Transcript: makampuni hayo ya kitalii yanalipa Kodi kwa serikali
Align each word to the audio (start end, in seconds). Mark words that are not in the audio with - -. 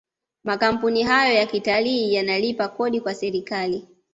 makampuni 0.43 1.03
hayo 1.03 1.33
ya 1.35 1.45
kitalii 1.45 2.13
yanalipa 2.13 2.67
Kodi 2.67 3.01
kwa 3.01 3.15
serikali 3.15 3.87